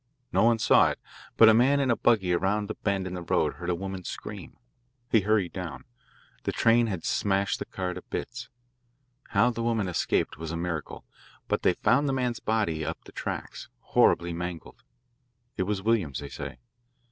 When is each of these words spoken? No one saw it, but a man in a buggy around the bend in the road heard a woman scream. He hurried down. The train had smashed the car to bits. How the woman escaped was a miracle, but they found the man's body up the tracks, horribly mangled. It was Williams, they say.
No 0.33 0.41
one 0.41 0.57
saw 0.57 0.89
it, 0.89 0.99
but 1.37 1.47
a 1.47 1.53
man 1.53 1.79
in 1.79 1.91
a 1.91 1.95
buggy 1.95 2.33
around 2.33 2.67
the 2.67 2.73
bend 2.73 3.05
in 3.05 3.13
the 3.13 3.21
road 3.21 3.57
heard 3.57 3.69
a 3.69 3.75
woman 3.75 4.03
scream. 4.03 4.57
He 5.11 5.21
hurried 5.21 5.53
down. 5.53 5.85
The 6.41 6.51
train 6.51 6.87
had 6.87 7.05
smashed 7.05 7.59
the 7.59 7.65
car 7.65 7.93
to 7.93 8.01
bits. 8.01 8.49
How 9.27 9.51
the 9.51 9.61
woman 9.61 9.87
escaped 9.87 10.37
was 10.37 10.49
a 10.51 10.57
miracle, 10.57 11.05
but 11.47 11.61
they 11.61 11.73
found 11.75 12.09
the 12.09 12.13
man's 12.13 12.39
body 12.39 12.83
up 12.83 13.03
the 13.03 13.11
tracks, 13.11 13.69
horribly 13.79 14.33
mangled. 14.33 14.81
It 15.55 15.63
was 15.69 15.83
Williams, 15.83 16.17
they 16.17 16.29
say. 16.29 16.57